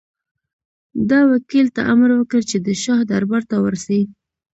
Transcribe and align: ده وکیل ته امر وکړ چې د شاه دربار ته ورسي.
ده 1.09 1.19
وکیل 1.31 1.67
ته 1.75 1.81
امر 1.93 2.09
وکړ 2.15 2.41
چې 2.49 2.57
د 2.65 2.67
شاه 2.83 3.01
دربار 3.11 3.43
ته 3.49 3.55
ورسي. 3.63 4.01